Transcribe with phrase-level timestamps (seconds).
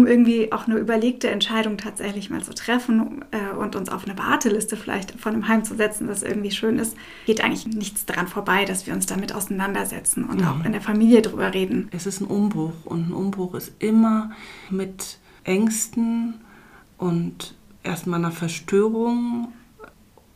[0.00, 4.16] um irgendwie auch eine überlegte Entscheidung tatsächlich mal zu treffen äh, und uns auf eine
[4.16, 8.26] Warteliste vielleicht von einem Heim zu setzen, das irgendwie schön ist, geht eigentlich nichts daran
[8.26, 10.46] vorbei, dass wir uns damit auseinandersetzen und mhm.
[10.48, 11.88] auch in der Familie drüber reden.
[11.92, 14.30] Es ist ein Umbruch und ein Umbruch ist immer
[14.70, 16.40] mit Ängsten
[16.96, 19.52] und erstmal einer Verstörung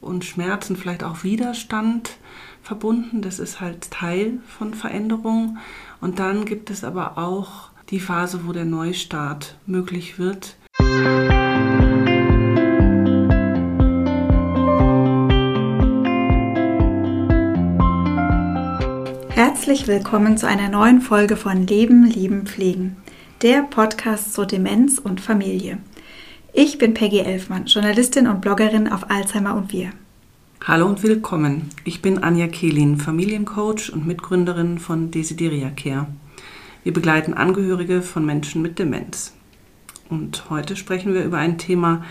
[0.03, 2.19] und Schmerzen, vielleicht auch Widerstand
[2.63, 3.23] verbunden.
[3.23, 5.57] Das ist halt Teil von Veränderung.
[6.03, 10.57] Und dann gibt es aber auch die Phase, wo der Neustart möglich wird.
[19.29, 22.97] Herzlich willkommen zu einer neuen Folge von Leben, Lieben, Pflegen,
[23.43, 25.79] der Podcast zur Demenz und Familie.
[26.53, 29.91] Ich bin Peggy Elfmann, Journalistin und Bloggerin auf Alzheimer und Wir.
[30.65, 31.71] Hallo und willkommen.
[31.85, 36.09] Ich bin Anja Kehlin, Familiencoach und Mitgründerin von Desideria Care.
[36.85, 39.33] Wir begleiten Angehörige von Menschen mit Demenz.
[40.11, 42.05] Und heute sprechen wir über ein Thema,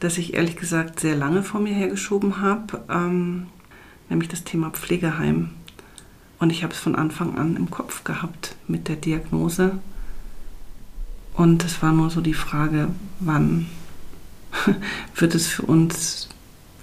[0.00, 3.48] das ich ehrlich gesagt sehr lange vor mir hergeschoben habe, ähm,
[4.08, 5.50] nämlich das Thema Pflegeheim.
[6.38, 9.78] Und ich habe es von Anfang an im Kopf gehabt mit der Diagnose.
[11.34, 12.88] Und es war nur so die Frage,
[13.20, 13.66] wann
[15.14, 16.30] wird es für uns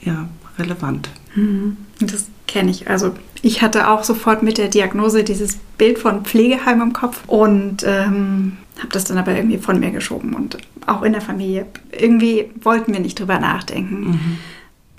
[0.01, 1.09] ja, relevant.
[1.33, 1.77] Mhm.
[1.99, 2.87] Das kenne ich.
[2.87, 7.83] Also ich hatte auch sofort mit der Diagnose dieses Bild von Pflegeheim im Kopf und
[7.83, 11.65] ähm, habe das dann aber irgendwie von mir geschoben und auch in der Familie.
[11.91, 14.11] Irgendwie wollten wir nicht drüber nachdenken.
[14.11, 14.37] Mhm.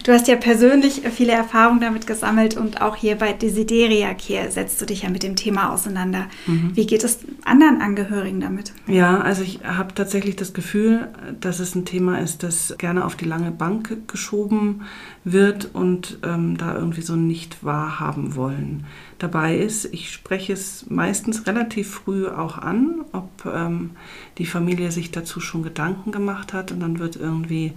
[0.05, 4.78] Du hast ja persönlich viele Erfahrungen damit gesammelt und auch hier bei Desideria Care setzt
[4.83, 6.27] du dich ja mit dem Thema auseinander.
[6.47, 6.72] Mhm.
[6.74, 8.75] Wie geht es anderen Angehörigen damit?
[8.86, 11.08] Ja, also ich habe tatsächlich das Gefühl,
[11.41, 14.82] dass es ein Thema ist, das gerne auf die lange Bank geschoben
[15.25, 18.84] wird und ähm, da irgendwie so nicht wahrhaben wollen.
[19.19, 23.92] Dabei ist, ich spreche es meistens relativ früh auch an, ob ähm,
[24.36, 27.72] die Familie sich dazu schon Gedanken gemacht hat und dann wird irgendwie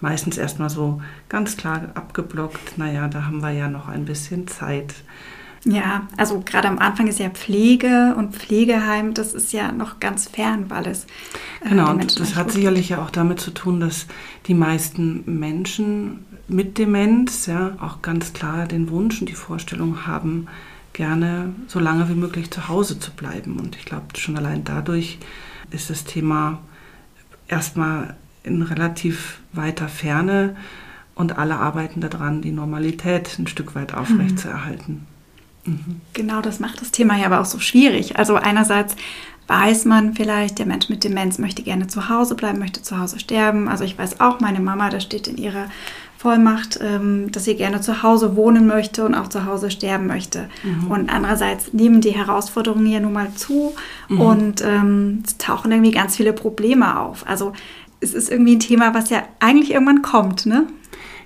[0.00, 4.94] meistens erstmal so ganz klar abgeblockt, naja, da haben wir ja noch ein bisschen Zeit.
[5.64, 10.28] Ja, also gerade am Anfang ist ja Pflege und Pflegeheim, das ist ja noch ganz
[10.28, 11.06] fern, weil es.
[11.60, 14.06] Äh, genau, und das hat sicherlich ja auch damit zu tun, dass
[14.46, 20.46] die meisten Menschen mit Demenz ja auch ganz klar den Wunsch und die Vorstellung haben,
[20.92, 23.58] gerne so lange wie möglich zu Hause zu bleiben.
[23.58, 25.18] Und ich glaube, schon allein dadurch
[25.72, 26.60] ist das Thema
[27.48, 28.14] erstmal
[28.46, 30.56] in relativ weiter Ferne
[31.14, 35.06] und alle arbeiten daran, die Normalität ein Stück weit aufrechtzuerhalten.
[35.64, 36.00] Mhm.
[36.12, 38.18] Genau, das macht das Thema ja aber auch so schwierig.
[38.18, 38.94] Also einerseits
[39.48, 43.18] weiß man vielleicht, der Mensch mit Demenz möchte gerne zu Hause bleiben, möchte zu Hause
[43.18, 43.68] sterben.
[43.68, 45.66] Also ich weiß auch, meine Mama, das steht in ihrer
[46.18, 50.48] Vollmacht, ähm, dass sie gerne zu Hause wohnen möchte und auch zu Hause sterben möchte.
[50.64, 50.90] Mhm.
[50.90, 53.74] Und andererseits nehmen die Herausforderungen ja nun mal zu
[54.08, 54.20] mhm.
[54.20, 57.24] und ähm, es tauchen irgendwie ganz viele Probleme auf.
[57.28, 57.52] Also
[58.00, 60.66] es ist irgendwie ein Thema, was ja eigentlich irgendwann kommt, ne?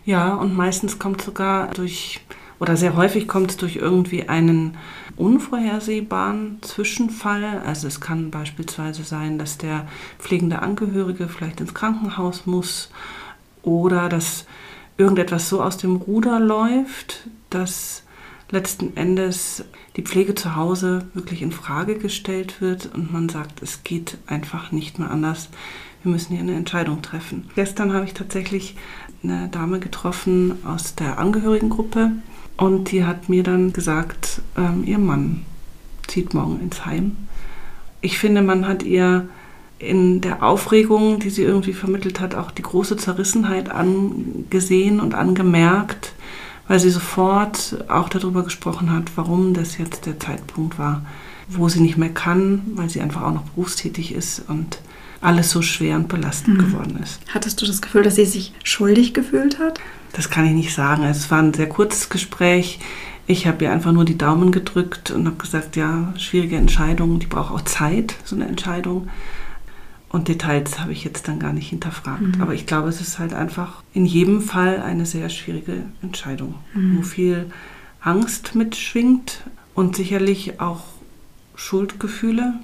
[0.05, 2.21] Ja, und meistens kommt sogar durch,
[2.59, 4.77] oder sehr häufig kommt es durch irgendwie einen
[5.17, 7.63] unvorhersehbaren Zwischenfall.
[7.67, 9.87] Also es kann beispielsweise sein, dass der
[10.19, 12.91] pflegende Angehörige vielleicht ins Krankenhaus muss
[13.63, 14.47] oder dass
[14.97, 18.05] irgendetwas so aus dem Ruder läuft, dass
[18.51, 19.65] letzten Endes
[19.97, 24.73] die Pflege zu Hause wirklich in Frage gestellt wird und man sagt, es geht einfach
[24.73, 25.51] nicht mehr anders
[26.03, 27.49] wir müssen hier eine Entscheidung treffen.
[27.55, 28.77] Gestern habe ich tatsächlich
[29.23, 32.13] eine Dame getroffen aus der Angehörigengruppe
[32.57, 35.45] und die hat mir dann gesagt, ähm, ihr Mann
[36.07, 37.17] zieht morgen ins Heim.
[38.01, 39.29] Ich finde, man hat ihr
[39.79, 46.13] in der Aufregung, die sie irgendwie vermittelt hat, auch die große Zerrissenheit angesehen und angemerkt,
[46.69, 51.05] weil sie sofort auch darüber gesprochen hat, warum das jetzt der Zeitpunkt war,
[51.49, 54.79] wo sie nicht mehr kann, weil sie einfach auch noch berufstätig ist und
[55.21, 56.63] alles so schwer und belastend mhm.
[56.63, 57.21] geworden ist.
[57.29, 59.81] Hattest du das Gefühl, dass sie sich schuldig gefühlt hat?
[60.13, 61.03] Das kann ich nicht sagen.
[61.05, 62.81] Also es war ein sehr kurzes Gespräch.
[63.27, 67.27] Ich habe ihr einfach nur die Daumen gedrückt und habe gesagt, ja, schwierige Entscheidung, die
[67.27, 69.09] braucht auch Zeit, so eine Entscheidung.
[70.09, 72.37] Und Details habe ich jetzt dann gar nicht hinterfragt.
[72.37, 72.43] Mhm.
[72.43, 76.99] Aber ich glaube, es ist halt einfach in jedem Fall eine sehr schwierige Entscheidung, mhm.
[76.99, 77.47] wo viel
[78.01, 79.45] Angst mitschwingt
[79.75, 80.83] und sicherlich auch
[81.55, 82.55] Schuldgefühle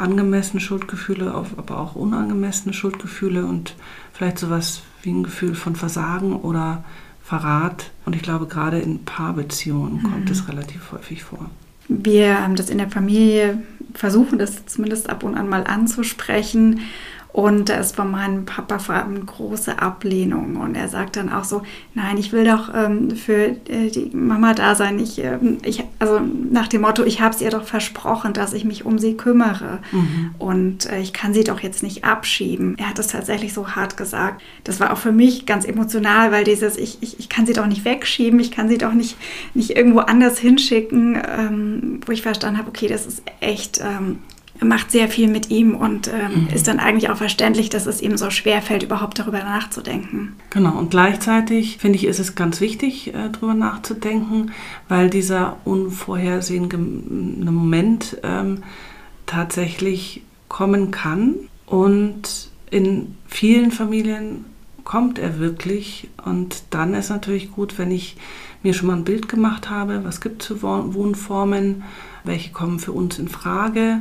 [0.00, 3.74] angemessene Schuldgefühle, aber auch unangemessene Schuldgefühle und
[4.12, 6.84] vielleicht sowas wie ein Gefühl von Versagen oder
[7.22, 7.90] Verrat.
[8.04, 10.32] Und ich glaube, gerade in Paarbeziehungen kommt mhm.
[10.32, 11.50] es relativ häufig vor.
[11.88, 13.62] Wir haben das in der Familie,
[13.94, 16.80] versuchen das zumindest ab und an mal anzusprechen.
[17.32, 20.56] Und da ist von meinem Papa vor allem große Ablehnung.
[20.56, 21.62] Und er sagt dann auch so,
[21.94, 24.98] nein, ich will doch ähm, für äh, die Mama da sein.
[24.98, 28.64] Ich, ähm, ich, also nach dem Motto, ich habe es ihr doch versprochen, dass ich
[28.64, 29.78] mich um sie kümmere.
[29.92, 30.34] Mhm.
[30.38, 32.76] Und äh, ich kann sie doch jetzt nicht abschieben.
[32.78, 34.42] Er hat es tatsächlich so hart gesagt.
[34.64, 37.66] Das war auch für mich ganz emotional, weil dieses, ich, ich, ich kann sie doch
[37.66, 39.16] nicht wegschieben, ich kann sie doch nicht,
[39.54, 44.18] nicht irgendwo anders hinschicken, ähm, wo ich verstanden habe, okay, das ist echt ähm,
[44.62, 46.48] macht sehr viel mit ihm und ähm, mhm.
[46.54, 50.36] ist dann eigentlich auch verständlich, dass es ihm so schwer fällt, überhaupt darüber nachzudenken.
[50.50, 54.52] Genau, und gleichzeitig finde ich, ist es ganz wichtig, äh, darüber nachzudenken,
[54.88, 58.62] weil dieser unvorhersehene Moment ähm,
[59.26, 61.36] tatsächlich kommen kann
[61.66, 64.44] und in vielen Familien
[64.84, 68.16] kommt er wirklich und dann ist natürlich gut, wenn ich
[68.62, 71.84] mir schon mal ein Bild gemacht habe, was gibt es für Wohnformen,
[72.24, 74.00] welche kommen für uns in Frage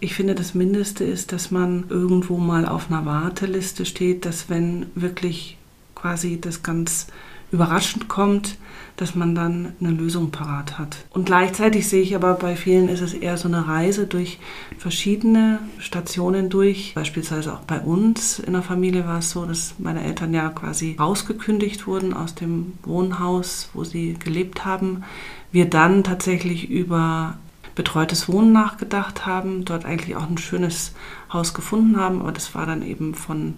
[0.00, 4.86] ich finde, das Mindeste ist, dass man irgendwo mal auf einer Warteliste steht, dass wenn
[4.94, 5.56] wirklich
[5.94, 7.06] quasi das ganz
[7.52, 8.58] überraschend kommt,
[8.96, 11.04] dass man dann eine Lösung parat hat.
[11.10, 14.38] Und gleichzeitig sehe ich aber bei vielen ist es eher so eine Reise durch
[14.78, 16.92] verschiedene Stationen durch.
[16.94, 20.96] Beispielsweise auch bei uns in der Familie war es so, dass meine Eltern ja quasi
[20.98, 25.04] rausgekündigt wurden aus dem Wohnhaus, wo sie gelebt haben.
[25.52, 27.38] Wir dann tatsächlich über
[27.76, 30.92] betreutes Wohnen nachgedacht haben, dort eigentlich auch ein schönes
[31.32, 33.54] Haus gefunden haben, aber das war dann eben von,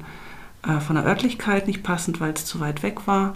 [0.67, 3.35] äh, von der Örtlichkeit nicht passend, weil es zu weit weg war.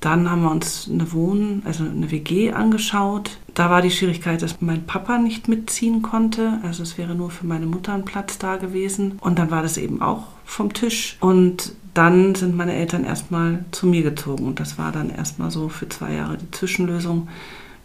[0.00, 3.38] Dann haben wir uns eine Wohn-, also eine WG angeschaut.
[3.54, 6.60] Da war die Schwierigkeit, dass mein Papa nicht mitziehen konnte.
[6.62, 9.18] Also es wäre nur für meine Mutter ein Platz da gewesen.
[9.20, 11.16] Und dann war das eben auch vom Tisch.
[11.20, 14.46] Und dann sind meine Eltern erstmal zu mir gezogen.
[14.46, 17.28] Und das war dann erstmal so für zwei Jahre die Zwischenlösung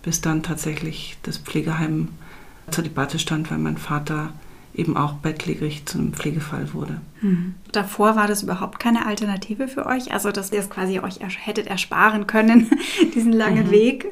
[0.04, 2.10] bis dann tatsächlich das Pflegeheim
[2.70, 4.34] zur Debatte stand, weil mein Vater
[4.74, 7.02] eben auch bettlägerig zu einem Pflegefall wurde.
[7.22, 7.56] Mhm.
[7.72, 10.14] Davor war das überhaupt keine Alternative für euch?
[10.14, 12.70] Also, dass ihr es quasi euch hättet ersparen können,
[13.16, 13.72] diesen langen mhm.
[13.72, 14.06] Weg?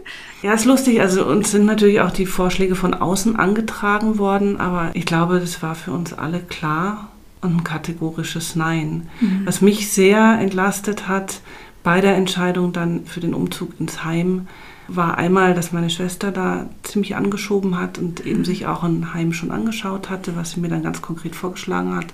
[0.44, 1.00] Ja, ist lustig.
[1.00, 5.62] Also, uns sind natürlich auch die Vorschläge von außen angetragen worden, aber ich glaube, das
[5.62, 7.09] war für uns alle klar
[7.41, 9.09] und ein kategorisches Nein.
[9.21, 9.41] Mhm.
[9.45, 11.39] Was mich sehr entlastet hat
[11.83, 14.47] bei der Entscheidung dann für den Umzug ins Heim,
[14.95, 19.33] war einmal, dass meine Schwester da ziemlich angeschoben hat und eben sich auch ein Heim
[19.33, 22.07] schon angeschaut hatte, was sie mir dann ganz konkret vorgeschlagen hat.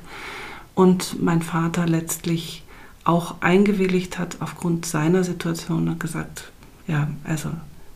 [0.73, 2.63] Und mein Vater letztlich
[3.05, 6.51] auch eingewilligt hat aufgrund seiner Situation und gesagt,
[6.87, 7.49] ja, also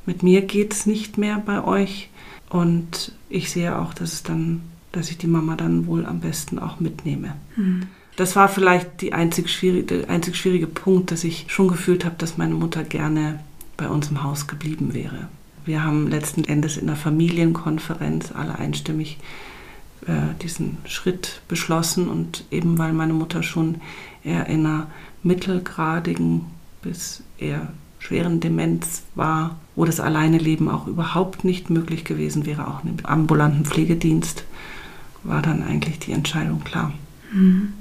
[0.05, 2.09] mit mir geht es nicht mehr bei euch
[2.49, 4.61] und ich sehe auch, dass es dann,
[4.91, 7.35] dass ich die Mama dann wohl am besten auch mitnehme.
[7.55, 7.87] Mhm.
[8.15, 12.37] Das war vielleicht einzig schwierige, der einzig schwierige Punkt, dass ich schon gefühlt habe, dass
[12.37, 13.39] meine Mutter gerne
[13.79, 15.27] bei uns im Haus geblieben wäre.
[15.65, 19.17] Wir haben letzten Endes in der Familienkonferenz alle einstimmig
[20.05, 23.75] äh, diesen Schritt beschlossen und eben weil meine Mutter schon
[24.23, 24.87] eher in einer
[25.23, 26.45] mittelgradigen
[26.81, 27.67] bis eher
[27.99, 33.65] schweren Demenz war, wo das Alleineleben auch überhaupt nicht möglich gewesen wäre, auch im ambulanten
[33.65, 34.45] Pflegedienst,
[35.23, 36.93] war dann eigentlich die Entscheidung klar.
[37.33, 37.73] Mhm.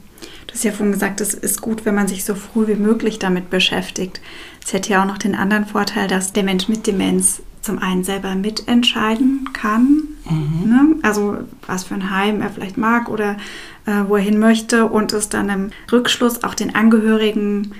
[0.48, 3.18] Du hast ja vorhin gesagt, es ist gut, wenn man sich so früh wie möglich
[3.18, 4.20] damit beschäftigt.
[4.64, 8.02] Es hätte ja auch noch den anderen Vorteil, dass der Mensch mit Demenz zum einen
[8.02, 10.70] selber mitentscheiden kann, mhm.
[10.70, 10.96] ne?
[11.02, 13.36] also was für ein Heim er vielleicht mag oder
[13.84, 17.74] äh, wo er hin möchte und es dann im Rückschluss auch den Angehörigen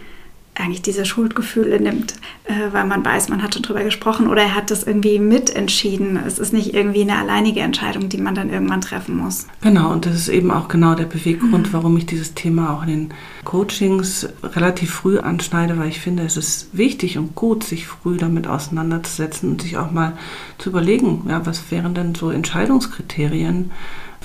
[0.59, 2.15] eigentlich diese Schuldgefühle nimmt,
[2.45, 6.17] äh, weil man weiß, man hat schon drüber gesprochen oder er hat das irgendwie mitentschieden.
[6.17, 9.47] Es ist nicht irgendwie eine alleinige Entscheidung, die man dann irgendwann treffen muss.
[9.61, 11.73] Genau, und das ist eben auch genau der Beweggrund, mhm.
[11.73, 13.15] warum ich dieses Thema auch in den
[13.45, 18.47] Coachings relativ früh anschneide, weil ich finde, es ist wichtig und gut, sich früh damit
[18.47, 20.19] auseinanderzusetzen und sich auch mal
[20.59, 23.71] zu überlegen, ja, was wären denn so Entscheidungskriterien,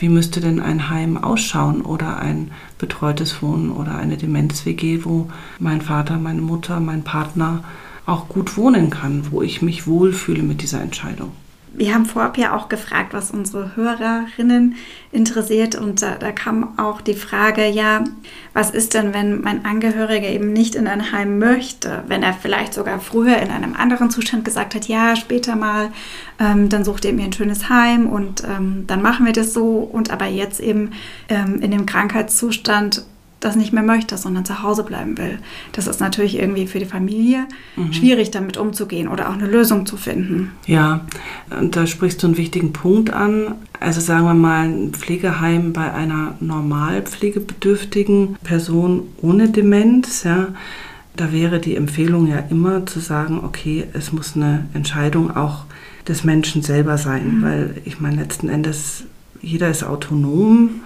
[0.03, 5.29] wie müsste denn ein Heim ausschauen oder ein betreutes Wohnen oder eine Demenz-WG, wo
[5.60, 7.63] mein Vater, meine Mutter, mein Partner
[8.05, 11.31] auch gut wohnen kann, wo ich mich wohlfühle mit dieser Entscheidung
[11.75, 14.75] wir haben vorab ja auch gefragt, was unsere Hörerinnen
[15.12, 15.75] interessiert.
[15.75, 18.03] Und da, da, kam auch die Frage, ja,
[18.53, 22.75] was ist denn, wenn mein Angehöriger eben nicht in ein Heim möchte, wenn er vielleicht
[22.75, 25.89] sogar früher in einem anderen Zustand gesagt hat, ja, später mal,
[26.39, 29.77] ähm, dann sucht er mir ein schönes Heim und ähm, dann machen wir das so.
[29.80, 30.92] Und aber jetzt eben
[31.27, 33.03] ähm, in dem Krankheitszustand
[33.43, 35.39] das nicht mehr möchte, sondern zu Hause bleiben will.
[35.71, 37.45] Das ist natürlich irgendwie für die Familie
[37.75, 37.93] mhm.
[37.93, 40.51] schwierig, damit umzugehen oder auch eine Lösung zu finden.
[40.65, 41.05] Ja,
[41.59, 43.55] und da sprichst du einen wichtigen Punkt an.
[43.79, 50.50] Also sagen wir mal, ein Pflegeheim bei einer normal pflegebedürftigen Person ohne Demenz, ja,
[51.15, 55.65] da wäre die Empfehlung ja immer zu sagen, okay, es muss eine Entscheidung auch
[56.07, 57.41] des Menschen selber sein, mhm.
[57.43, 59.03] weil ich meine, letzten Endes,
[59.41, 60.81] jeder ist autonom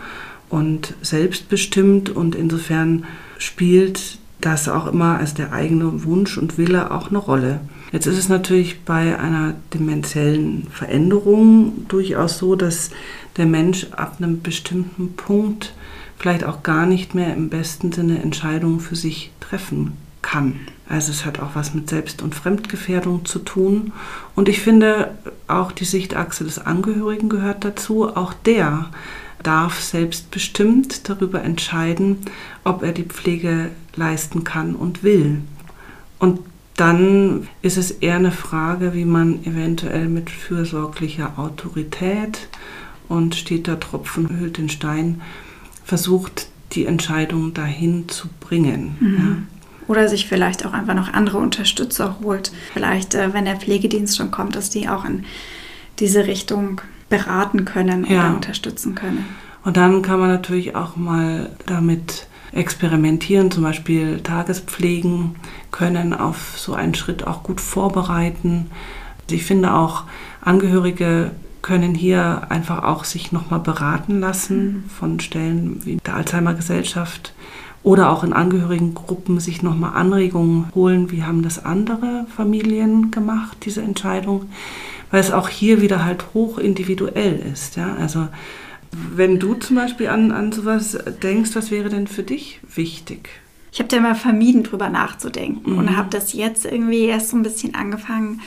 [0.50, 3.06] und selbstbestimmt und insofern
[3.38, 7.60] spielt das auch immer als der eigene Wunsch und Wille auch eine Rolle.
[7.92, 12.92] Jetzt ist es natürlich bei einer dementiellen Veränderung durchaus so, dass
[13.38, 15.74] der Mensch ab einem bestimmten Punkt
[16.18, 20.60] vielleicht auch gar nicht mehr im besten Sinne Entscheidungen für sich treffen kann.
[20.90, 23.94] Also es hat auch was mit Selbst- und Fremdgefährdung zu tun.
[24.36, 25.12] Und ich finde,
[25.48, 28.16] auch die Sichtachse des Angehörigen gehört dazu.
[28.16, 28.90] Auch der
[29.44, 32.18] darf selbstbestimmt darüber entscheiden,
[32.64, 35.42] ob er die Pflege leisten kann und will.
[36.20, 36.40] Und
[36.76, 42.48] dann ist es eher eine Frage, wie man eventuell mit fürsorglicher Autorität
[43.10, 45.22] und steht der Tropfen hüllt den Stein,
[45.84, 48.96] versucht, die Entscheidung dahin zu bringen.
[49.00, 49.18] Mhm.
[49.18, 49.38] Ja.
[49.88, 52.52] Oder sich vielleicht auch einfach noch andere Unterstützer holt.
[52.74, 55.24] Vielleicht, äh, wenn der Pflegedienst schon kommt, dass die auch in
[56.00, 58.34] diese Richtung beraten können oder ja.
[58.34, 59.26] unterstützen können.
[59.64, 65.36] Und dann kann man natürlich auch mal damit experimentieren, zum Beispiel Tagespflegen
[65.72, 68.72] können auf so einen Schritt auch gut vorbereiten.
[69.30, 70.04] Ich finde auch,
[70.42, 77.34] Angehörige können hier einfach auch sich nochmal beraten lassen von Stellen wie der Alzheimer Gesellschaft
[77.84, 83.82] oder auch in Angehörigengruppen sich nochmal Anregungen holen, wie haben das andere Familien gemacht, diese
[83.82, 84.46] Entscheidung,
[85.12, 87.76] weil es auch hier wieder halt hoch individuell ist.
[87.76, 87.96] Ja?
[87.96, 88.28] Also
[88.92, 93.30] wenn du zum Beispiel an, an sowas denkst, was wäre denn für dich wichtig?
[93.72, 95.78] Ich habe da immer vermieden, drüber nachzudenken mhm.
[95.78, 98.42] und habe das jetzt irgendwie erst so ein bisschen angefangen,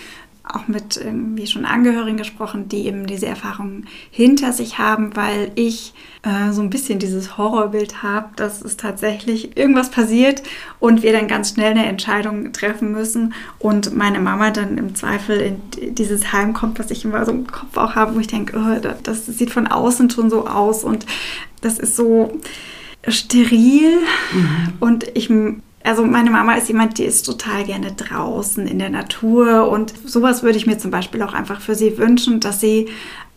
[0.55, 5.95] auch mit irgendwie schon Angehörigen gesprochen, die eben diese Erfahrungen hinter sich haben, weil ich
[6.23, 10.43] äh, so ein bisschen dieses Horrorbild habe, dass es tatsächlich irgendwas passiert
[10.79, 15.41] und wir dann ganz schnell eine Entscheidung treffen müssen und meine Mama dann im Zweifel
[15.41, 18.57] in dieses Heim kommt, was ich immer so im Kopf auch habe, wo ich denke,
[18.57, 21.07] oh, das sieht von außen schon so aus und
[21.61, 22.39] das ist so
[23.09, 23.99] steril
[24.33, 24.73] mhm.
[24.81, 25.31] und ich
[25.83, 30.43] also meine Mama ist jemand, die ist total gerne draußen in der Natur und sowas
[30.43, 32.89] würde ich mir zum Beispiel auch einfach für sie wünschen, dass sie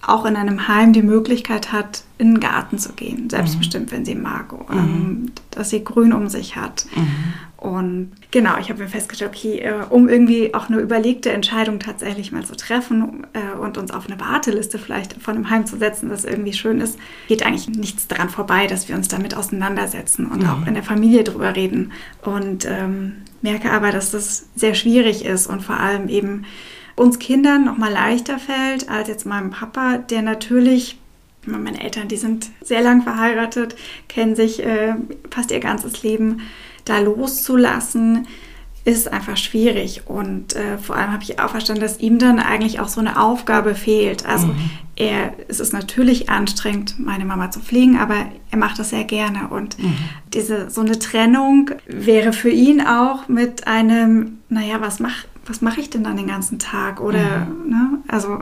[0.06, 3.96] auch in einem Heim die Möglichkeit hat, in den Garten zu gehen, selbstbestimmt, mhm.
[3.96, 5.32] wenn sie mag, mhm.
[5.52, 6.86] dass sie Grün um sich hat.
[6.96, 7.34] Mhm.
[7.63, 12.34] Und genau, ich habe mir festgestellt, okay, äh, um irgendwie auch eine überlegte Entscheidung tatsächlich
[12.34, 16.10] mal zu treffen äh, und uns auf eine Warteliste vielleicht von einem Heim zu setzen,
[16.10, 20.43] das irgendwie schön ist, geht eigentlich nichts daran vorbei, dass wir uns damit auseinandersetzen und
[20.43, 20.50] mhm.
[20.50, 21.93] auch in der Familie drüber reden.
[22.22, 26.43] Und ähm, merke aber, dass das sehr schwierig ist und vor allem eben
[26.98, 30.98] uns Kindern noch mal leichter fällt als jetzt meinem Papa, der natürlich
[31.46, 33.75] meine Eltern, die sind sehr lang verheiratet,
[34.10, 34.96] kennen sich äh,
[35.29, 36.41] fast ihr ganzes Leben.
[36.86, 38.28] Da loszulassen,
[38.86, 40.04] ist einfach schwierig.
[40.06, 43.22] Und äh, vor allem habe ich auch verstanden, dass ihm dann eigentlich auch so eine
[43.22, 44.25] Aufgabe fehlt.
[44.25, 44.70] Also mhm.
[44.98, 48.16] er, es ist natürlich anstrengend, meine Mama zu pflegen, aber
[48.52, 49.48] er macht das sehr gerne.
[49.48, 49.96] Und mhm.
[50.34, 55.82] diese so eine Trennung wäre für ihn auch mit einem, naja, was mache was mache
[55.82, 57.02] ich denn dann den ganzen Tag?
[57.02, 57.70] Oder, mhm.
[57.70, 58.40] ne, also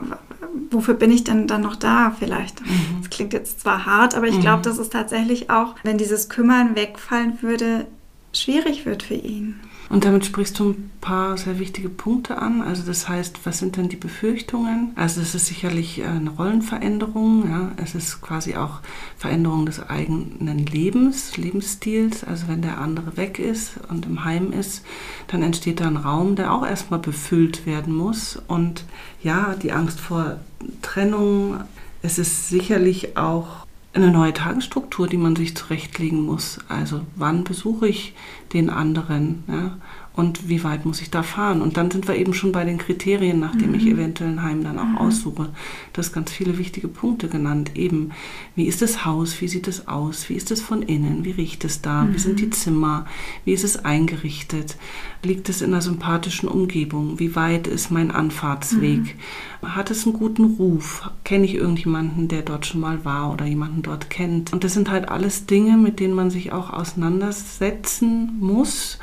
[0.70, 2.60] wofür bin ich denn dann noch da vielleicht?
[2.60, 3.00] Mhm.
[3.00, 4.62] Das klingt jetzt zwar hart, aber ich glaube, mhm.
[4.62, 7.86] dass es tatsächlich auch, wenn dieses Kümmern wegfallen würde,
[8.32, 9.60] schwierig wird für ihn.
[9.92, 12.62] Und damit sprichst du ein paar sehr wichtige Punkte an.
[12.62, 14.92] Also das heißt, was sind denn die Befürchtungen?
[14.94, 17.50] Also es ist sicherlich äh, eine Rollenveränderung.
[17.50, 17.72] Ja?
[17.76, 18.80] Es ist quasi auch
[19.18, 22.24] Veränderung des eigenen Lebens, Lebensstils.
[22.24, 24.82] Also wenn der andere weg ist und im Heim ist,
[25.26, 28.38] dann entsteht da ein Raum, der auch erstmal befüllt werden muss.
[28.48, 28.84] Und
[29.22, 30.38] ja, die Angst vor
[30.80, 31.60] Trennung.
[32.00, 33.61] Es ist sicherlich auch
[33.94, 36.58] eine neue Tagesstruktur, die man sich zurechtlegen muss.
[36.68, 38.14] Also wann besuche ich
[38.52, 39.44] den anderen?
[39.48, 39.76] Ja?
[40.14, 41.62] Und wie weit muss ich da fahren.
[41.62, 43.74] Und dann sind wir eben schon bei den Kriterien, nachdem mhm.
[43.76, 44.98] ich eventuell ein Heim dann auch mhm.
[44.98, 45.48] aussuche.
[45.92, 47.72] Du hast ganz viele wichtige Punkte genannt.
[47.76, 48.10] Eben,
[48.54, 51.64] wie ist das Haus, wie sieht es aus, wie ist es von innen, wie riecht
[51.64, 52.14] es da, mhm.
[52.14, 52.52] wie sind die mhm.
[52.52, 53.06] Zimmer,
[53.46, 54.76] wie ist es eingerichtet,
[55.22, 59.16] liegt es in einer sympathischen Umgebung, wie weit ist mein Anfahrtsweg,
[59.62, 59.74] mhm.
[59.74, 63.80] hat es einen guten Ruf, kenne ich irgendjemanden, der dort schon mal war oder jemanden
[63.80, 64.52] dort kennt.
[64.52, 68.98] Und das sind halt alles Dinge, mit denen man sich auch auseinandersetzen muss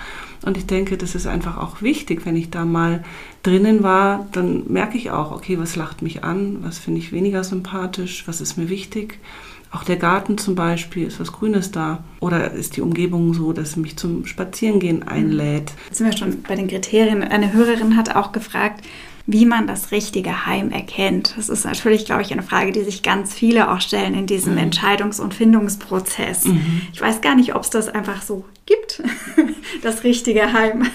[0.45, 3.03] und ich denke, das ist einfach auch wichtig, wenn ich da mal
[3.43, 7.43] drinnen war, dann merke ich auch, okay, was lacht mich an, was finde ich weniger
[7.43, 9.19] sympathisch, was ist mir wichtig.
[9.71, 12.03] Auch der Garten zum Beispiel, ist was Grünes da?
[12.21, 15.73] Oder ist die Umgebung so, dass sie mich zum Spazierengehen einlädt?
[15.87, 17.21] Jetzt sind wir schon bei den Kriterien.
[17.21, 18.83] Eine Hörerin hat auch gefragt,
[19.31, 21.35] wie man das richtige Heim erkennt.
[21.37, 24.53] Das ist natürlich, glaube ich, eine Frage, die sich ganz viele auch stellen in diesem
[24.53, 24.71] mhm.
[24.71, 26.45] Entscheidungs- und Findungsprozess.
[26.45, 26.81] Mhm.
[26.91, 29.03] Ich weiß gar nicht, ob es das einfach so gibt,
[29.83, 30.87] das richtige Heim.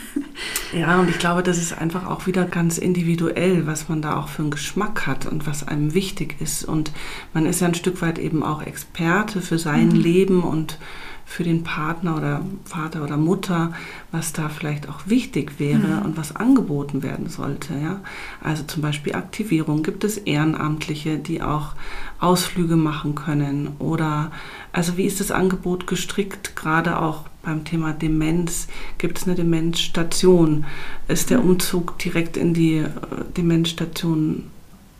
[0.76, 4.26] Ja, und ich glaube, das ist einfach auch wieder ganz individuell, was man da auch
[4.26, 6.64] für einen Geschmack hat und was einem wichtig ist.
[6.64, 6.90] Und
[7.34, 9.94] man ist ja ein Stück weit eben auch Experte für sein mhm.
[9.94, 10.78] Leben und
[11.26, 13.72] für den Partner oder Vater oder Mutter,
[14.12, 16.02] was da vielleicht auch wichtig wäre mhm.
[16.02, 17.74] und was angeboten werden sollte.
[17.74, 18.00] Ja?
[18.42, 19.82] Also zum Beispiel Aktivierung.
[19.82, 21.74] Gibt es Ehrenamtliche, die auch
[22.20, 23.68] Ausflüge machen können?
[23.78, 24.30] Oder
[24.72, 28.68] also wie ist das Angebot gestrickt, gerade auch beim Thema Demenz?
[28.98, 30.66] Gibt es eine Demenzstation?
[31.08, 31.50] Ist der mhm.
[31.50, 32.88] Umzug direkt in die äh,
[33.36, 34.44] Demenzstation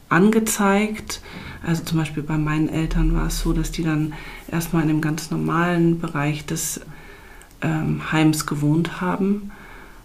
[0.09, 1.21] angezeigt?
[1.67, 4.13] Also zum Beispiel bei meinen Eltern war es so, dass die dann
[4.51, 6.81] erstmal in dem ganz normalen Bereich des
[7.63, 9.51] ähm, Heims gewohnt haben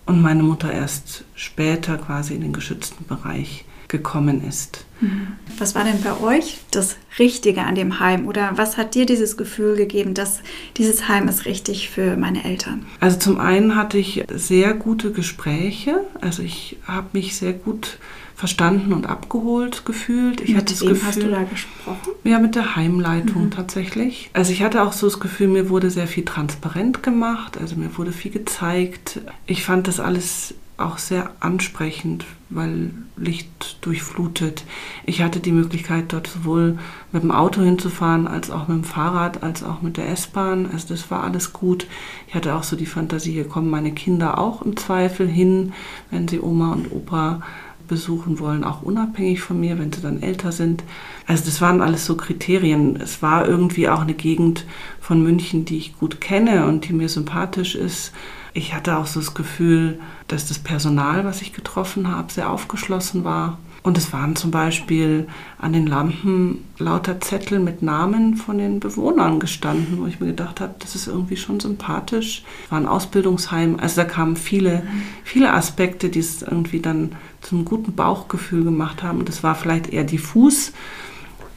[0.06, 4.86] und meine Mutter erst später quasi in den geschützten Bereich gekommen ist.
[5.01, 5.27] Mhm.
[5.58, 9.36] Was war denn bei euch das Richtige an dem Heim oder was hat dir dieses
[9.36, 10.39] Gefühl gegeben, dass
[10.77, 12.86] dieses Heim ist richtig für meine Eltern?
[13.00, 17.98] Also zum einen hatte ich sehr gute Gespräche, also ich habe mich sehr gut
[18.36, 20.39] verstanden und abgeholt gefühlt.
[20.39, 22.13] Ich mit hatte das wem Gefühl, hast du da gesprochen?
[22.24, 23.51] Ja, mit der Heimleitung mhm.
[23.51, 24.29] tatsächlich.
[24.31, 27.98] Also ich hatte auch so das Gefühl, mir wurde sehr viel transparent gemacht, also mir
[27.98, 29.19] wurde viel gezeigt.
[29.46, 34.63] Ich fand das alles auch sehr ansprechend, weil Licht durchflutet.
[35.05, 36.79] Ich hatte die Möglichkeit, dort sowohl
[37.12, 40.69] mit dem Auto hinzufahren, als auch mit dem Fahrrad, als auch mit der S-Bahn.
[40.71, 41.88] Also das war alles gut.
[42.27, 45.74] Ich hatte auch so die Fantasie, hier kommen meine Kinder auch im Zweifel hin,
[46.12, 47.41] wenn sie Oma und Opa
[47.89, 50.83] besuchen wollen, auch unabhängig von mir, wenn sie dann älter sind.
[51.27, 52.95] Also das waren alles so Kriterien.
[52.95, 54.65] Es war irgendwie auch eine Gegend
[55.01, 58.13] von München, die ich gut kenne und die mir sympathisch ist.
[58.60, 63.24] Ich hatte auch so das Gefühl, dass das Personal, was ich getroffen habe, sehr aufgeschlossen
[63.24, 63.58] war.
[63.84, 69.39] Und es waren zum Beispiel an den Lampen lauter Zettel mit Namen von den Bewohnern
[69.39, 72.44] gestanden, wo ich mir gedacht habe, das ist irgendwie schon sympathisch.
[72.66, 74.84] Es war ein Ausbildungsheim, also da kamen viele,
[75.24, 79.24] viele Aspekte, die es irgendwie dann zum guten Bauchgefühl gemacht haben.
[79.24, 80.74] Das war vielleicht eher diffus,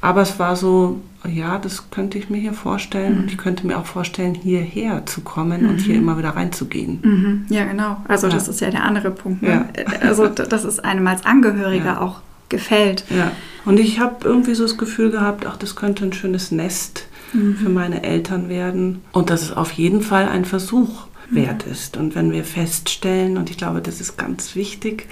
[0.01, 3.15] aber es war so, ja, das könnte ich mir hier vorstellen.
[3.15, 3.21] Mhm.
[3.21, 5.69] Und ich könnte mir auch vorstellen, hierher zu kommen mhm.
[5.71, 6.03] und hier mhm.
[6.03, 7.01] immer wieder reinzugehen.
[7.03, 7.47] Mhm.
[7.49, 7.99] Ja, genau.
[8.09, 8.33] Also ja.
[8.33, 9.43] das ist ja der andere Punkt.
[9.43, 9.69] Ne?
[9.77, 9.99] Ja.
[10.01, 12.01] Also dass es einem als Angehöriger ja.
[12.01, 13.05] auch gefällt.
[13.11, 13.33] Ja.
[13.65, 17.57] Und ich habe irgendwie so das Gefühl gehabt, ach, das könnte ein schönes Nest mhm.
[17.57, 19.03] für meine Eltern werden.
[19.13, 21.37] Und dass es auf jeden Fall ein Versuch mhm.
[21.37, 21.97] wert ist.
[21.97, 25.09] Und wenn wir feststellen, und ich glaube, das ist ganz wichtig,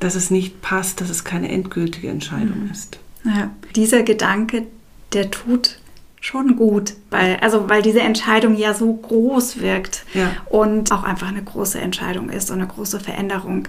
[0.00, 2.98] dass es nicht passt, dass es keine endgültige Entscheidung ist.
[3.24, 4.66] Ja, dieser Gedanke,
[5.14, 5.78] der tut
[6.20, 10.30] schon gut, weil, also, weil diese Entscheidung ja so groß wirkt ja.
[10.48, 13.66] und auch einfach eine große Entscheidung ist und eine große Veränderung.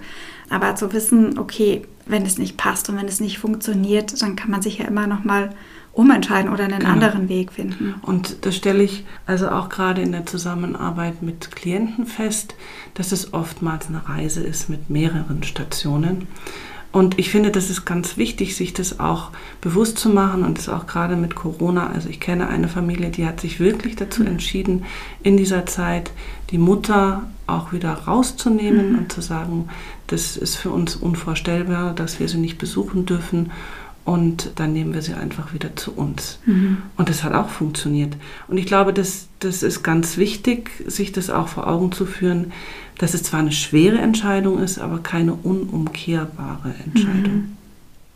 [0.49, 4.51] Aber zu wissen, okay, wenn es nicht passt und wenn es nicht funktioniert, dann kann
[4.51, 5.49] man sich ja immer noch mal
[5.93, 6.91] umentscheiden oder einen genau.
[6.91, 7.95] anderen Weg finden.
[8.01, 12.55] Und das stelle ich also auch gerade in der Zusammenarbeit mit Klienten fest,
[12.95, 16.27] dass es oftmals eine Reise ist mit mehreren Stationen.
[16.93, 20.69] Und ich finde, das ist ganz wichtig, sich das auch bewusst zu machen und das
[20.69, 21.87] auch gerade mit Corona.
[21.87, 24.27] Also ich kenne eine Familie, die hat sich wirklich dazu mhm.
[24.27, 24.85] entschieden,
[25.23, 26.11] in dieser Zeit
[26.51, 28.97] die Mutter auch wieder rauszunehmen mhm.
[28.99, 29.69] und zu sagen,
[30.05, 33.51] das ist für uns unvorstellbar, dass wir sie nicht besuchen dürfen
[34.05, 36.39] und dann nehmen wir sie einfach wieder zu uns.
[36.45, 36.77] Mhm.
[36.97, 38.17] Und das hat auch funktioniert.
[38.47, 42.51] Und ich glaube, das, das ist ganz wichtig, sich das auch vor Augen zu führen,
[42.97, 47.33] dass es zwar eine schwere Entscheidung ist, aber keine unumkehrbare Entscheidung.
[47.33, 47.57] Mhm.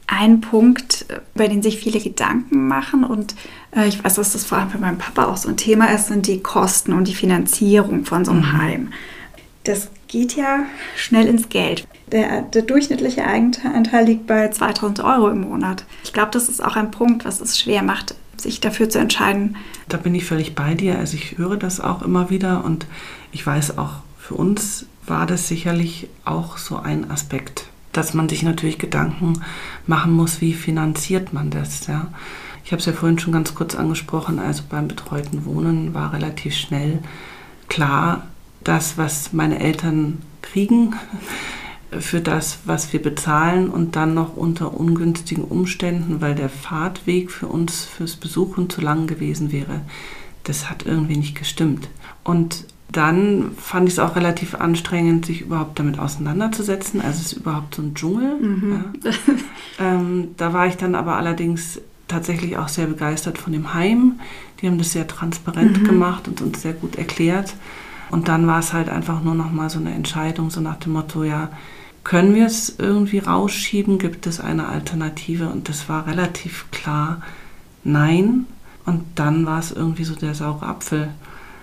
[0.07, 3.35] Ein Punkt, bei dem sich viele Gedanken machen und
[3.75, 6.07] äh, ich weiß, dass das vor allem für meinen Papa auch so ein Thema ist,
[6.07, 8.57] sind die Kosten und die Finanzierung von so einem mhm.
[8.57, 8.93] Heim.
[9.65, 11.85] Das geht ja schnell ins Geld.
[12.11, 15.85] Der, der durchschnittliche Eigenanteil liegt bei 2000 Euro im Monat.
[16.03, 19.57] Ich glaube, das ist auch ein Punkt, was es schwer macht, sich dafür zu entscheiden.
[19.89, 20.97] Da bin ich völlig bei dir.
[20.97, 22.85] Also ich höre das auch immer wieder und
[23.31, 28.43] ich weiß auch, für uns war das sicherlich auch so ein Aspekt, dass man sich
[28.43, 29.41] natürlich Gedanken
[29.85, 31.87] machen muss, wie finanziert man das.
[31.87, 32.07] Ja?
[32.63, 36.55] Ich habe es ja vorhin schon ganz kurz angesprochen, also beim betreuten Wohnen war relativ
[36.55, 36.99] schnell
[37.69, 38.27] klar,
[38.63, 40.93] das, was meine Eltern kriegen,
[41.91, 47.47] für das, was wir bezahlen und dann noch unter ungünstigen Umständen, weil der Fahrtweg für
[47.47, 49.81] uns fürs Besuchen zu lang gewesen wäre.
[50.43, 51.87] Das hat irgendwie nicht gestimmt.
[52.23, 57.01] Und dann fand ich es auch relativ anstrengend, sich überhaupt damit auseinanderzusetzen.
[57.01, 58.39] Also es ist überhaupt so ein Dschungel.
[58.39, 58.85] Mhm.
[59.03, 59.11] Ja.
[59.79, 64.19] ähm, da war ich dann aber allerdings tatsächlich auch sehr begeistert von dem Heim.
[64.61, 65.85] Die haben das sehr transparent mhm.
[65.85, 67.55] gemacht und uns sehr gut erklärt.
[68.09, 70.93] Und dann war es halt einfach nur noch mal so eine Entscheidung, so nach dem
[70.93, 71.49] Motto, ja,
[72.07, 73.99] können wir es irgendwie rausschieben?
[73.99, 75.49] Gibt es eine Alternative?
[75.49, 77.21] Und das war relativ klar,
[77.83, 78.45] nein.
[78.85, 81.09] Und dann war es irgendwie so der saure Apfel.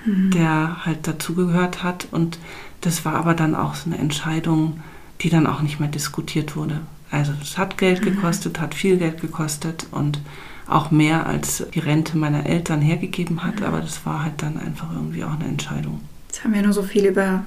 [0.04, 0.30] mhm.
[0.30, 2.08] der halt dazugehört hat.
[2.10, 2.38] Und
[2.82, 4.80] das war aber dann auch so eine Entscheidung,
[5.22, 6.80] die dann auch nicht mehr diskutiert wurde.
[7.10, 8.16] Also es hat Geld mhm.
[8.16, 10.20] gekostet, hat viel Geld gekostet und
[10.66, 13.66] auch mehr als die Rente meiner Eltern hergegeben hat, mhm.
[13.66, 16.00] aber das war halt dann einfach irgendwie auch eine Entscheidung.
[16.28, 17.44] Jetzt haben wir nur so viel über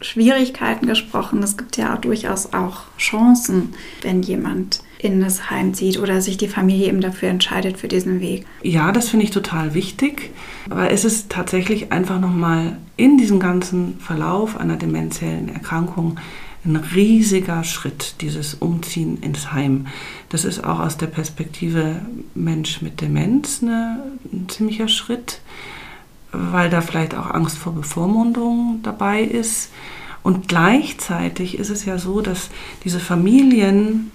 [0.00, 1.42] Schwierigkeiten gesprochen.
[1.42, 6.36] Es gibt ja auch durchaus auch Chancen, wenn jemand in das Heim zieht oder sich
[6.36, 8.46] die Familie eben dafür entscheidet für diesen Weg.
[8.62, 10.30] Ja, das finde ich total wichtig.
[10.70, 16.18] Aber es ist tatsächlich einfach nochmal in diesem ganzen Verlauf einer demenziellen Erkrankung
[16.66, 19.86] ein riesiger Schritt, dieses Umziehen ins Heim.
[20.28, 22.02] Das ist auch aus der Perspektive
[22.34, 25.40] Mensch mit Demenz eine, ein ziemlicher Schritt,
[26.36, 29.70] weil da vielleicht auch Angst vor Bevormundung dabei ist.
[30.22, 32.50] Und gleichzeitig ist es ja so, dass
[32.84, 34.10] diese Familien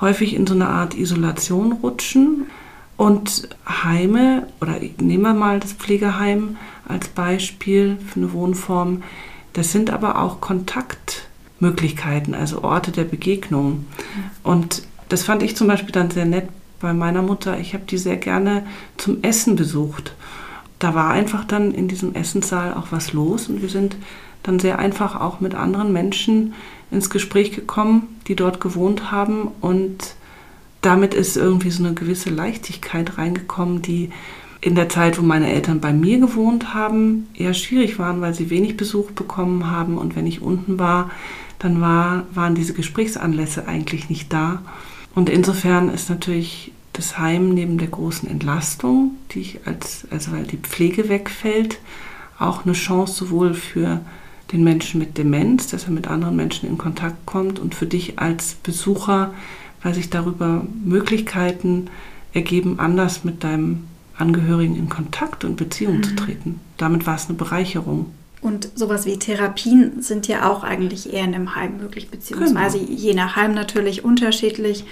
[0.00, 2.46] häufig in so eine Art Isolation rutschen
[2.96, 6.56] und Heime, oder ich nehme mal das Pflegeheim
[6.86, 9.02] als Beispiel für eine Wohnform,
[9.52, 13.86] das sind aber auch Kontaktmöglichkeiten, also Orte der Begegnung.
[14.42, 16.48] Und das fand ich zum Beispiel dann sehr nett
[16.80, 17.58] bei meiner Mutter.
[17.58, 20.14] Ich habe die sehr gerne zum Essen besucht.
[20.82, 23.96] Da war einfach dann in diesem Essenssaal auch was los und wir sind
[24.42, 26.54] dann sehr einfach auch mit anderen Menschen
[26.90, 29.46] ins Gespräch gekommen, die dort gewohnt haben.
[29.60, 30.16] Und
[30.80, 34.10] damit ist irgendwie so eine gewisse Leichtigkeit reingekommen, die
[34.60, 38.50] in der Zeit, wo meine Eltern bei mir gewohnt haben, eher schwierig waren, weil sie
[38.50, 39.98] wenig Besuch bekommen haben.
[39.98, 41.12] Und wenn ich unten war,
[41.60, 44.62] dann war, waren diese Gesprächsanlässe eigentlich nicht da.
[45.14, 50.44] Und insofern ist natürlich das Heim neben der großen Entlastung, die ich als, also weil
[50.44, 51.78] die Pflege wegfällt,
[52.38, 54.00] auch eine Chance sowohl für
[54.52, 58.18] den Menschen mit Demenz, dass er mit anderen Menschen in Kontakt kommt und für dich
[58.18, 59.32] als Besucher,
[59.82, 61.88] weil sich darüber Möglichkeiten
[62.34, 63.84] ergeben, anders mit deinem
[64.16, 66.02] Angehörigen in Kontakt und Beziehung mhm.
[66.02, 66.60] zu treten.
[66.76, 68.06] Damit war es eine Bereicherung.
[68.42, 72.90] Und sowas wie Therapien sind ja auch eigentlich eher in einem Heim möglich, beziehungsweise genau.
[72.90, 74.84] je nach Heim natürlich unterschiedlich.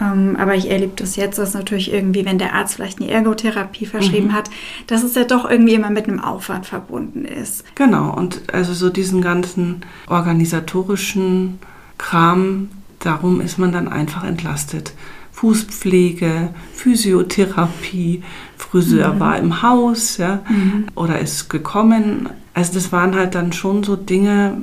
[0.00, 3.86] Ähm, aber ich erlebe das jetzt, dass natürlich irgendwie, wenn der Arzt vielleicht eine Ergotherapie
[3.86, 4.32] verschrieben mhm.
[4.32, 4.50] hat,
[4.86, 7.64] dass es ja doch irgendwie immer mit einem Aufwand verbunden ist.
[7.74, 11.60] Genau, und also so diesen ganzen organisatorischen
[11.98, 14.94] Kram, darum ist man dann einfach entlastet.
[15.32, 18.22] Fußpflege, Physiotherapie,
[18.56, 19.20] Friseur mhm.
[19.20, 20.86] war im Haus ja, mhm.
[20.94, 22.30] oder ist gekommen.
[22.52, 24.56] Also das waren halt dann schon so Dinge,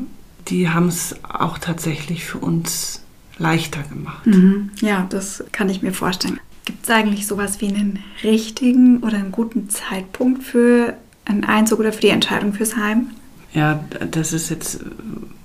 [0.48, 3.02] die haben es auch tatsächlich für uns
[3.42, 4.26] leichter gemacht.
[4.26, 4.70] Mhm.
[4.82, 6.40] Ja, das kann ich mir vorstellen.
[6.66, 11.92] Gibt es eigentlich sowas wie einen richtigen oder einen guten Zeitpunkt für einen Einzug oder
[11.92, 13.08] für die Entscheidung fürs Heim?
[13.54, 14.80] Ja, das ist jetzt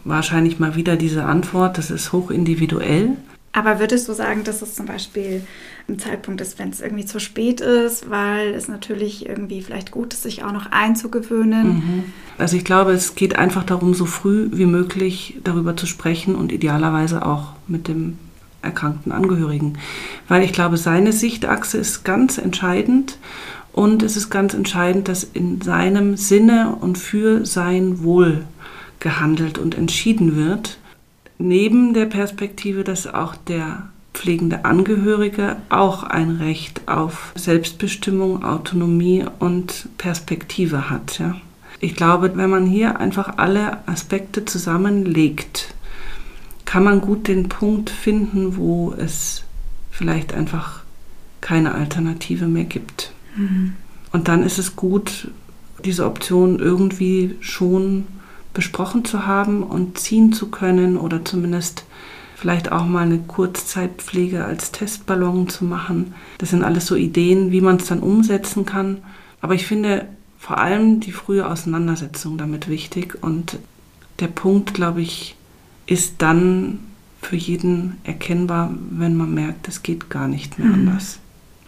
[0.04, 1.78] wahrscheinlich mal wieder diese Antwort.
[1.78, 3.16] Das ist hochindividuell.
[3.56, 5.40] Aber würdest du sagen, dass es zum Beispiel
[5.88, 10.12] ein Zeitpunkt ist, wenn es irgendwie zu spät ist, weil es natürlich irgendwie vielleicht gut
[10.12, 11.68] ist, sich auch noch einzugewöhnen?
[11.68, 12.04] Mhm.
[12.36, 16.52] Also ich glaube, es geht einfach darum, so früh wie möglich darüber zu sprechen und
[16.52, 18.18] idealerweise auch mit dem
[18.60, 19.78] erkrankten Angehörigen.
[20.28, 23.16] Weil ich glaube, seine Sichtachse ist ganz entscheidend
[23.72, 28.44] und es ist ganz entscheidend, dass in seinem Sinne und für sein Wohl
[29.00, 30.76] gehandelt und entschieden wird
[31.38, 39.88] neben der Perspektive, dass auch der pflegende Angehörige auch ein Recht auf Selbstbestimmung, Autonomie und
[39.98, 41.18] Perspektive hat.
[41.18, 41.36] Ja.
[41.80, 45.74] Ich glaube, wenn man hier einfach alle Aspekte zusammenlegt,
[46.64, 49.44] kann man gut den Punkt finden, wo es
[49.90, 50.80] vielleicht einfach
[51.40, 53.12] keine Alternative mehr gibt.
[53.36, 53.74] Mhm.
[54.12, 55.28] Und dann ist es gut,
[55.84, 58.06] diese Option irgendwie schon
[58.56, 61.84] besprochen zu haben und ziehen zu können oder zumindest
[62.36, 66.14] vielleicht auch mal eine Kurzzeitpflege als Testballon zu machen.
[66.38, 69.02] Das sind alles so Ideen, wie man es dann umsetzen kann.
[69.42, 70.06] Aber ich finde
[70.38, 73.58] vor allem die frühe Auseinandersetzung damit wichtig und
[74.20, 75.36] der Punkt, glaube ich,
[75.84, 76.78] ist dann
[77.20, 80.88] für jeden erkennbar, wenn man merkt, es geht gar nicht mehr mhm.
[80.88, 81.18] anders.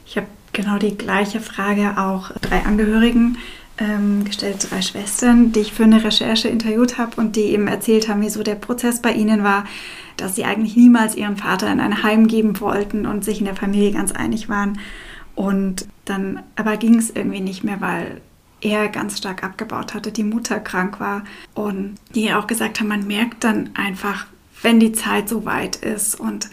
[0.07, 3.37] Ich habe genau die gleiche Frage auch drei Angehörigen
[3.79, 8.09] ähm, gestellt, drei Schwestern, die ich für eine Recherche interviewt habe und die eben erzählt
[8.09, 9.65] haben, wie so der Prozess bei ihnen war,
[10.17, 13.57] dass sie eigentlich niemals ihren Vater in ein Heim geben wollten und sich in der
[13.57, 14.79] Familie ganz einig waren.
[15.35, 18.21] Und dann aber ging es irgendwie nicht mehr, weil
[18.61, 21.23] er ganz stark abgebaut hatte, die Mutter krank war
[21.55, 24.27] und die auch gesagt haben, man merkt dann einfach,
[24.63, 26.51] wenn die Zeit so weit ist und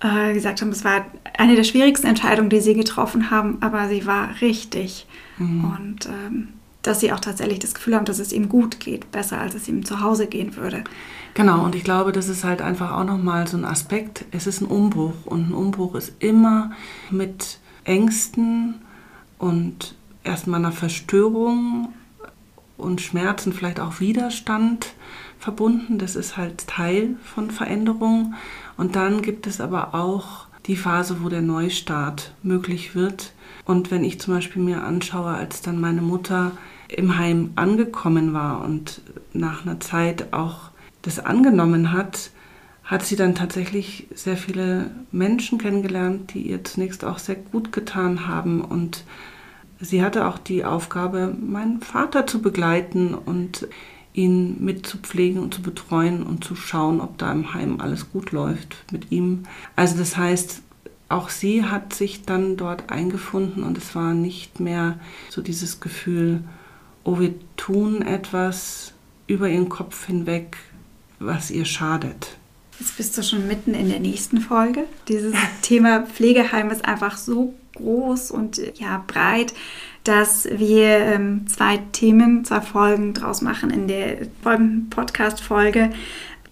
[0.00, 1.04] äh, gesagt haben, es war
[1.36, 5.06] eine der schwierigsten Entscheidungen, die sie getroffen haben, aber sie war richtig.
[5.36, 5.64] Mhm.
[5.64, 6.48] Und ähm,
[6.82, 9.68] dass sie auch tatsächlich das Gefühl haben, dass es ihm gut geht, besser als es
[9.68, 10.84] ihm zu Hause gehen würde.
[11.34, 14.24] Genau, und ich glaube, das ist halt einfach auch nochmal so ein Aspekt.
[14.32, 16.72] Es ist ein Umbruch und ein Umbruch ist immer
[17.10, 18.74] mit Ängsten
[19.38, 21.92] und erstmal einer Verstörung
[22.76, 24.94] und Schmerzen, vielleicht auch Widerstand
[25.38, 25.98] verbunden.
[25.98, 28.34] Das ist halt Teil von Veränderung.
[28.76, 33.32] Und dann gibt es aber auch die Phase, wo der Neustart möglich wird.
[33.64, 36.52] Und wenn ich zum Beispiel mir anschaue, als dann meine Mutter
[36.88, 39.00] im Heim angekommen war und
[39.32, 40.70] nach einer Zeit auch
[41.02, 42.30] das angenommen hat,
[42.84, 48.26] hat sie dann tatsächlich sehr viele Menschen kennengelernt, die ihr zunächst auch sehr gut getan
[48.26, 48.60] haben.
[48.60, 49.04] Und
[49.80, 53.68] sie hatte auch die Aufgabe, meinen Vater zu begleiten und
[54.14, 58.76] ihn mitzupflegen und zu betreuen und zu schauen, ob da im Heim alles gut läuft
[58.92, 59.44] mit ihm.
[59.74, 60.62] Also das heißt,
[61.08, 64.98] auch sie hat sich dann dort eingefunden und es war nicht mehr
[65.28, 66.42] so dieses Gefühl,
[67.04, 68.92] oh, wir tun etwas
[69.26, 70.56] über ihren Kopf hinweg,
[71.18, 72.36] was ihr schadet.
[72.80, 74.84] Jetzt bist du schon mitten in der nächsten Folge.
[75.08, 79.54] Dieses Thema Pflegeheim ist einfach so groß und ja breit,
[80.04, 83.70] dass wir ähm, zwei Themen, zwei Folgen draus machen.
[83.70, 85.90] In der folgenden Podcast-Folge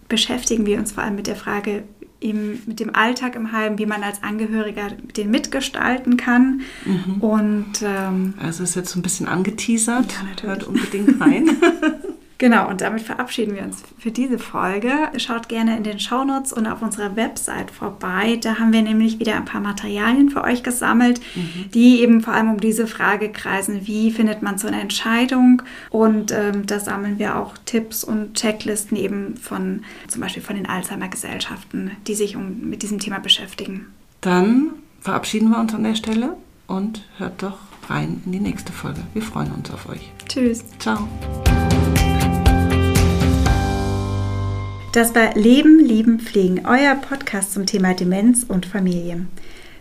[0.09, 1.85] beschäftigen wir uns vor allem mit der Frage,
[2.21, 6.61] eben mit dem Alltag im Heim, wie man als Angehöriger den mitgestalten kann.
[6.85, 7.21] Mhm.
[7.21, 10.13] Und ähm, also ist jetzt so ein bisschen angeteasert.
[10.13, 10.43] Ja, natürlich.
[10.43, 11.51] Hört unbedingt rein.
[12.41, 14.91] Genau, und damit verabschieden wir uns für diese Folge.
[15.19, 18.39] Schaut gerne in den Shownotes und auf unserer Website vorbei.
[18.43, 21.71] Da haben wir nämlich wieder ein paar Materialien für euch gesammelt, Mhm.
[21.75, 25.61] die eben vor allem um diese Frage kreisen, wie findet man so eine Entscheidung?
[25.91, 30.67] Und ähm, da sammeln wir auch Tipps und Checklisten eben von zum Beispiel von den
[30.67, 33.89] Alzheimer-Gesellschaften, die sich um, mit diesem Thema beschäftigen.
[34.23, 34.71] Dann
[35.03, 37.59] verabschieden wir uns an der Stelle und hört doch
[37.91, 39.01] rein in die nächste Folge.
[39.13, 40.11] Wir freuen uns auf euch.
[40.27, 40.65] Tschüss.
[40.79, 41.07] Ciao.
[44.93, 49.25] Das war Leben, Lieben, Pflegen, euer Podcast zum Thema Demenz und Familie.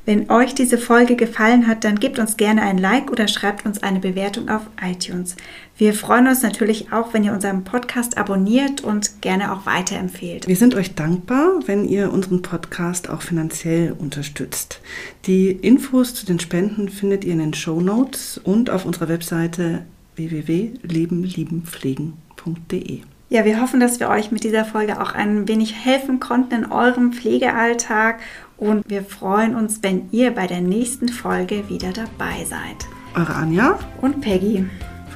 [0.06, 3.82] Wenn euch diese Folge gefallen hat, dann gebt uns gerne ein Like oder schreibt uns
[3.82, 5.36] eine Bewertung auf iTunes.
[5.80, 10.48] Wir freuen uns natürlich auch, wenn ihr unseren Podcast abonniert und gerne auch weiterempfehlt.
[10.48, 14.80] Wir sind euch dankbar, wenn ihr unseren Podcast auch finanziell unterstützt.
[15.26, 19.86] Die Infos zu den Spenden findet ihr in den Show Notes und auf unserer Webseite
[20.18, 23.02] www.lebenliebenpflegen.de.
[23.32, 26.72] Ja, wir hoffen, dass wir euch mit dieser Folge auch ein wenig helfen konnten in
[26.72, 28.20] eurem Pflegealltag
[28.58, 32.88] und wir freuen uns, wenn ihr bei der nächsten Folge wieder dabei seid.
[33.16, 34.66] Eure Anja Und Peggy.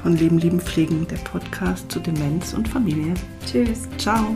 [0.00, 3.14] von Leben, Lieben, Pflegen, der Podcast zu Demenz und Familie.
[3.46, 3.88] Tschüss.
[3.98, 4.34] Ciao.